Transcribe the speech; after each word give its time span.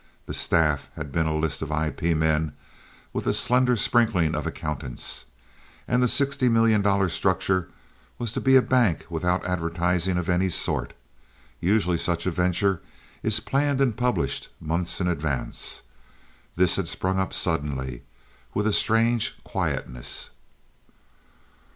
The 0.25 0.33
staff 0.33 0.89
had 0.95 1.11
been 1.11 1.27
a 1.27 1.35
list 1.37 1.61
of 1.61 1.69
IP 1.69 2.01
men 2.17 2.53
with 3.13 3.27
a 3.27 3.33
slender 3.33 3.75
sprinkling 3.75 4.33
of 4.33 4.47
accountants. 4.47 5.25
And 5.87 6.01
the 6.01 6.07
sixty 6.07 6.49
million 6.49 6.81
dollar 6.81 7.07
structure 7.07 7.69
was 8.17 8.31
to 8.31 8.41
be 8.41 8.55
a 8.55 8.63
bank 8.63 9.05
without 9.11 9.45
advertising 9.45 10.17
of 10.17 10.27
any 10.27 10.49
sort! 10.49 10.95
Usually 11.59 11.99
such 11.99 12.25
a 12.25 12.31
venture 12.31 12.81
is 13.21 13.39
planned 13.41 13.79
and 13.79 13.95
published 13.95 14.49
months 14.59 14.99
in 14.99 15.07
advance. 15.07 15.83
This 16.55 16.77
had 16.77 16.87
sprung 16.87 17.19
up 17.19 17.31
suddenly, 17.31 18.01
with 18.55 18.65
a 18.65 18.73
strange 18.73 19.35
quietness. 19.43 20.31